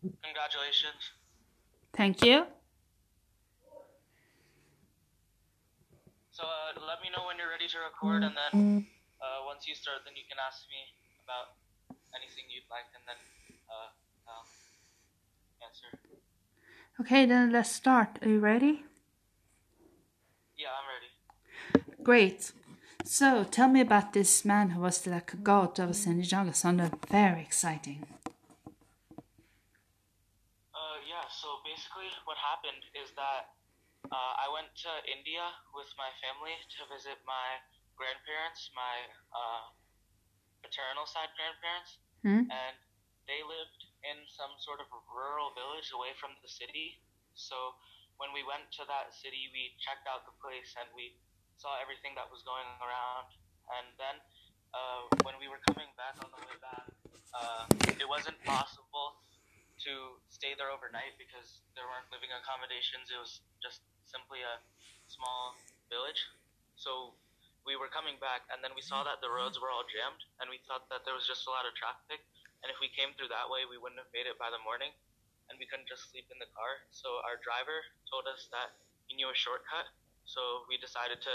[0.00, 1.12] Congratulations.
[1.94, 2.46] Thank you.
[6.30, 8.86] So uh, let me know when you're ready to record, and then
[9.20, 10.80] uh, once you start, then you can ask me
[11.24, 11.52] about
[12.16, 13.20] anything you'd like, and then
[13.68, 13.90] uh,
[14.30, 14.48] I'll
[15.60, 15.90] answer.
[17.00, 18.18] Okay, then let's start.
[18.22, 18.84] Are you ready?
[20.56, 21.10] Yeah, I'm ready.
[22.02, 22.52] Great.
[23.04, 26.54] So tell me about this man who was like a god of Senijanga.
[26.54, 28.06] Sounded very exciting.
[30.74, 33.56] Uh, yeah, so basically what happened is that
[34.12, 37.56] uh, I went to India with my family to visit my
[37.96, 39.72] grandparents, my uh,
[40.60, 42.44] paternal side grandparents, Hmm?
[42.52, 42.76] and
[43.24, 47.00] they lived in some sort of rural village away from the city.
[47.32, 47.56] So
[48.20, 51.16] when we went to that city, we checked out the place and we
[51.56, 53.32] saw everything that was going around.
[53.72, 54.20] And then
[54.76, 56.84] uh, when we were coming back on the way back,
[57.32, 57.64] uh,
[57.96, 59.24] it wasn't possible
[59.88, 63.12] to stay there overnight because there weren't living accommodations.
[63.12, 64.56] It was just simply a
[65.04, 65.52] small
[65.92, 66.16] village.
[66.80, 67.12] So
[67.68, 70.48] we were coming back, and then we saw that the roads were all jammed, and
[70.48, 72.24] we thought that there was just a lot of traffic.
[72.64, 74.96] And if we came through that way, we wouldn't have made it by the morning,
[75.52, 76.88] and we couldn't just sleep in the car.
[76.88, 78.72] So our driver told us that
[79.12, 79.92] he knew a shortcut,
[80.24, 81.34] so we decided to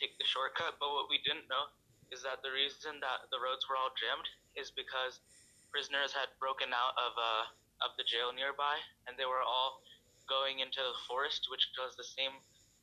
[0.00, 0.80] take the shortcut.
[0.80, 1.68] But what we didn't know
[2.08, 4.24] is that the reason that the roads were all jammed
[4.56, 5.20] is because
[5.68, 7.44] prisoners had broken out of uh,
[7.84, 9.82] of the jail nearby, and they were all
[10.28, 12.34] going into the forest, which was the same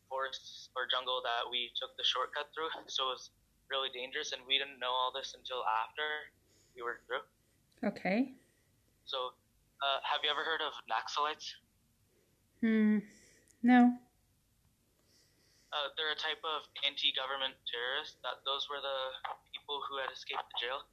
[0.08, 2.70] forest or jungle that we took the shortcut through.
[2.92, 3.34] So it was
[3.72, 6.06] really dangerous, and we didn't know all this until after
[6.76, 7.24] we were through.
[7.84, 8.38] Okay.
[9.06, 9.36] So,
[9.84, 11.60] uh, have you ever heard of Naxalites?
[12.64, 13.04] Hmm.
[13.64, 13.92] No.
[15.74, 18.22] Uh, they're a type of anti-government terrorist.
[18.22, 19.00] That those were the
[19.52, 20.86] people who had escaped the jail,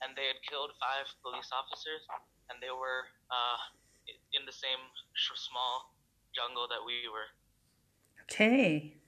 [0.00, 2.06] and they had killed five police officers,
[2.48, 3.58] and they were uh,
[4.32, 4.80] in the same
[5.14, 5.94] sh- small
[6.34, 7.28] jungle that we were.
[8.28, 8.98] Okay.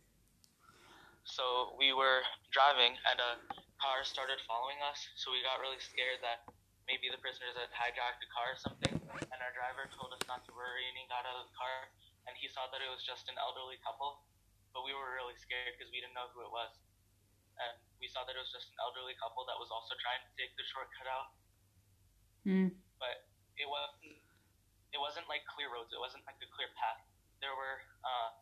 [1.25, 3.33] So we were driving, and a
[3.78, 4.99] car started following us.
[5.17, 6.49] So we got really scared that
[6.89, 8.95] maybe the prisoners had hijacked a car or something.
[8.97, 11.93] And our driver told us not to worry, and he got out of the car,
[12.27, 14.25] and he saw that it was just an elderly couple.
[14.75, 16.72] But we were really scared because we didn't know who it was.
[17.61, 20.31] And we saw that it was just an elderly couple that was also trying to
[20.39, 21.28] take the shortcut out.
[22.43, 22.71] Hmm.
[22.97, 23.30] But
[23.60, 24.16] it wasn't.
[24.91, 25.94] It wasn't like clear roads.
[25.94, 27.04] It wasn't like a clear path.
[27.44, 27.84] There were.
[28.03, 28.32] Uh,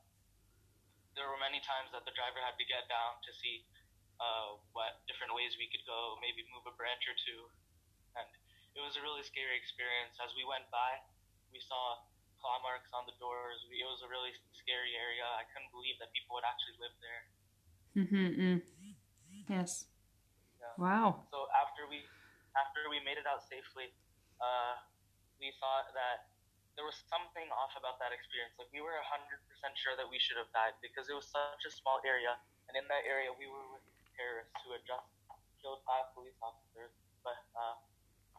[1.18, 3.66] there were many times that the driver had to get down to see
[4.22, 7.50] uh, what different ways we could go, maybe move a branch or two.
[8.14, 8.30] And
[8.78, 10.14] it was a really scary experience.
[10.22, 11.02] As we went by,
[11.50, 11.98] we saw
[12.38, 13.66] claw marks on the doors.
[13.66, 15.26] We, it was a really scary area.
[15.26, 17.22] I couldn't believe that people would actually live there.
[17.98, 18.62] Mm-hmm.
[19.50, 19.90] Yes.
[20.62, 20.74] Yeah.
[20.78, 21.26] Wow.
[21.34, 22.06] So after we
[22.54, 23.90] after we made it out safely,
[24.38, 24.78] uh,
[25.38, 26.28] we thought that
[26.74, 28.54] there was something off about that experience.
[28.58, 31.62] Like we were hundred percent sure that we should have died because it was such
[31.66, 32.38] a small area,
[32.70, 33.82] and in that area we were with
[34.14, 35.06] terrorists who had just
[35.58, 36.94] killed five police officers.
[37.26, 37.74] But uh,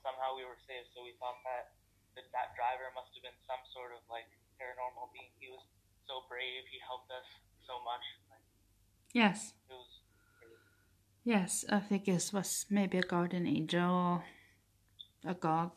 [0.04, 0.92] somehow we were saved.
[0.96, 1.76] So we thought that
[2.16, 5.32] that, that driver must have been some sort of like paranormal being.
[5.40, 5.64] He was
[6.08, 6.64] so brave.
[6.72, 7.28] He helped us
[7.68, 8.04] so much.
[8.32, 8.44] Like,
[9.12, 9.52] Yes.
[9.68, 9.92] it was.
[11.24, 11.66] Yes.
[11.70, 14.24] I think it was maybe a guardian angel or
[15.28, 15.72] a god.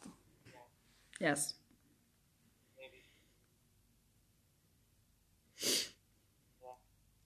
[1.23, 1.55] Yes.
[2.77, 3.07] Maybe.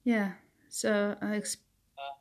[0.03, 0.33] Yeah.
[0.69, 1.57] So I ex-
[1.97, 2.13] Uh,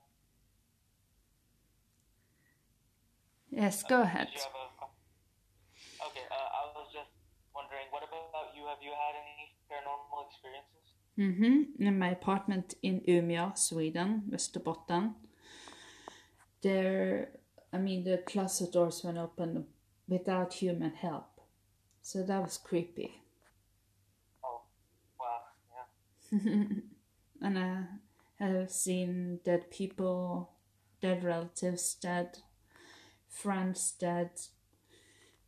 [3.50, 3.82] yes.
[3.82, 4.28] Go ahead.
[4.28, 6.06] Did you have a...
[6.06, 7.10] Okay, uh, I was just
[7.54, 8.64] wondering, what about you?
[8.64, 10.96] Have you had any paranormal experiences?
[11.18, 11.82] Mm-hmm.
[11.86, 15.14] In my apartment in Umeå, Sweden, Västerbotten.
[16.62, 17.28] There,
[17.70, 19.66] I mean, the closet doors went open
[20.08, 21.35] without human help.
[22.06, 23.20] So that was creepy.
[24.44, 24.60] Oh,
[25.18, 25.40] wow,
[26.30, 26.38] yeah.
[27.42, 27.84] and I
[28.38, 30.52] have seen dead people,
[31.02, 32.38] dead relatives dead,
[33.28, 34.30] friends dead,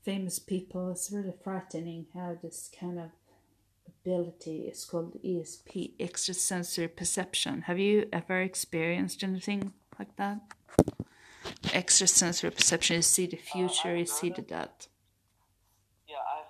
[0.02, 0.90] famous people.
[0.90, 3.10] It's really frightening how this kind of
[3.86, 7.62] ability is called ESP, extrasensory perception.
[7.62, 10.40] Have you ever experienced anything like that?
[11.72, 14.70] Extrasensory perception, you see the future, you see the dead.
[16.08, 16.48] Yeah, I've,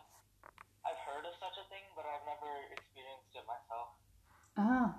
[0.87, 3.89] I've heard of such a thing, but I've never experienced it myself.
[4.57, 4.95] Ah.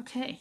[0.00, 0.40] Okay.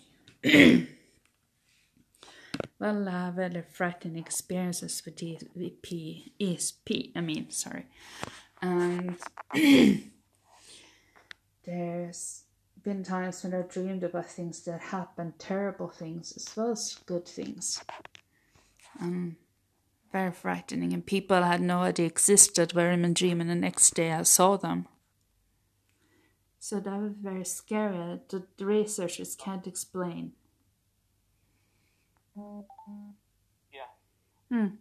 [2.80, 7.86] Well, I have very frightening experiences with ESP, ESP, I mean, sorry.
[8.62, 9.18] And
[11.66, 12.44] there's
[12.84, 17.28] been times when I've dreamed about things that happened, terrible things as well as good
[17.28, 17.84] things.
[19.02, 19.38] Um,
[20.12, 23.56] very frightening, and people I had no idea existed were in my dream, and the
[23.56, 24.88] next day I saw them.
[26.68, 28.20] So that was very scary.
[28.28, 30.34] The, the researchers can't explain.
[33.72, 33.88] Yeah.
[34.52, 34.76] Hmm.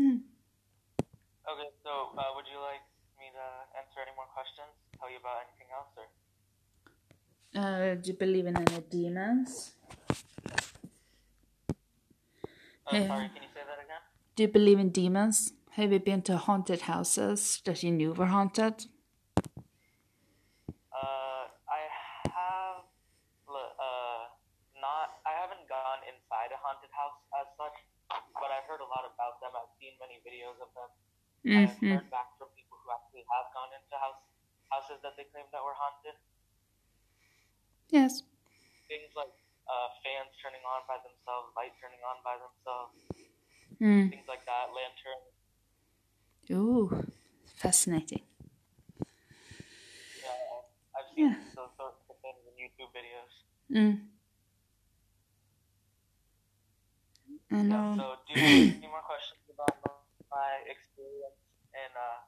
[0.00, 0.16] Hmm.
[1.44, 2.80] Okay, so uh, would you like
[3.20, 3.44] me to
[3.76, 4.72] answer any more questions?
[4.96, 6.08] Tell you about anything else, or?
[7.52, 9.76] Uh, do you believe in any demons?
[12.86, 13.08] Uh, Yeah.
[13.08, 14.00] Sorry, can you say that again?
[14.36, 15.52] Do you believe in demons?
[15.76, 18.88] Have you been to haunted houses that you knew were haunted?
[20.88, 21.80] Uh, I
[22.32, 22.88] have,
[23.44, 24.22] uh,
[24.80, 27.76] not, I haven't gone inside a haunted house as such,
[28.08, 29.52] but I've heard a lot about them.
[29.52, 30.88] I've seen many videos of them.
[31.60, 31.92] I've Mm-hmm.
[32.00, 34.18] heard back from people who actually have gone into house
[34.72, 36.16] houses that they claim that were haunted.
[37.92, 38.24] Yes.
[38.88, 39.30] Things like
[39.68, 42.96] uh, fans turning on by themselves, light turning on by themselves,
[43.76, 44.08] Mm.
[44.08, 45.35] things like that, lanterns.
[46.50, 46.90] Ooh,
[47.56, 48.22] fascinating.
[50.20, 50.36] Yeah,
[50.96, 51.36] I've seen Yeah.
[51.56, 53.32] those sorts of things in YouTube videos.
[53.70, 54.08] Mm.
[57.50, 57.98] I Yeah, know.
[57.98, 59.78] so do you have any more questions about
[60.30, 61.38] my experience
[61.74, 62.18] in uh,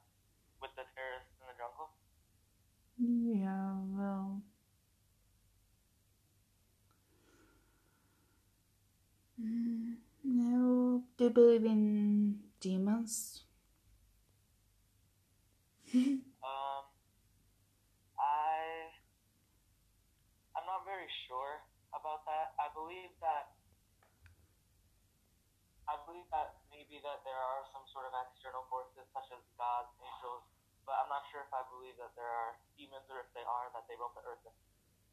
[0.63, 1.91] with the terrorists in the jungle?
[2.99, 4.43] Yeah, well.
[9.41, 13.45] Mm, No, do you believe in demons?
[15.89, 16.85] Um,
[18.21, 18.93] I
[20.53, 21.65] I'm not very sure
[21.97, 22.53] about that.
[22.61, 23.57] I believe that
[25.89, 29.89] I believe that maybe that there are some sort of external forces such as gods,
[30.05, 30.45] angels,
[30.85, 33.73] but I'm not sure if I believe that there are demons or if they are
[33.73, 34.53] that they roam the earth and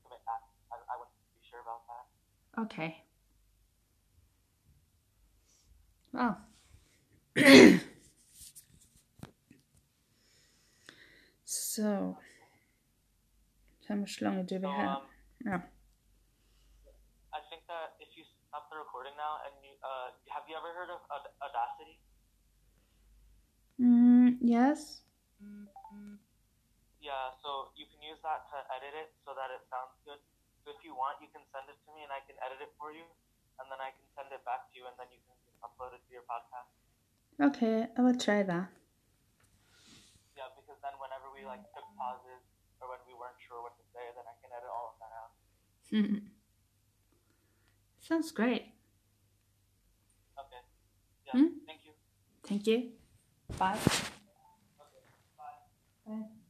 [0.03, 0.51] commit acts.
[0.75, 2.05] I, I wouldn't be sure about that.
[2.67, 2.91] Okay.
[6.11, 6.35] Well.
[11.75, 12.17] so.
[13.87, 14.89] How much longer do we So have?
[14.89, 15.03] um,
[15.45, 15.61] Yeah.
[17.33, 20.71] I think that if you stop the recording now and you uh, have you ever
[20.73, 21.99] heard of Aud- Audacity?
[23.79, 25.01] Mm, yes.
[27.03, 30.17] Yeah, so you can use that to edit it so that it sounds good.
[30.65, 32.73] So if you want, you can send it to me and I can edit it
[32.81, 33.05] for you,
[33.61, 36.01] and then I can send it back to you, and then you can upload it
[36.01, 36.71] to your podcast.
[37.37, 38.73] Okay, I will try that.
[40.35, 42.41] Yeah, because then whenever we like took pauses
[42.79, 45.11] or when we weren't sure what to say, then I can edit all of that
[45.11, 45.31] out.
[47.99, 48.73] Sounds great.
[50.37, 50.61] Okay.
[51.25, 51.31] Yeah.
[51.33, 51.47] Hmm?
[51.65, 51.93] Thank you.
[52.43, 52.91] Thank you.
[53.57, 53.77] Bye.
[53.77, 55.03] Okay.
[55.37, 55.59] Bye.
[56.05, 56.44] Bye.